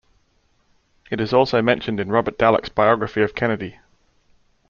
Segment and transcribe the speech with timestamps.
[1.11, 3.77] It is also mentioned in Robert Dallek's biography of Kennedy,"".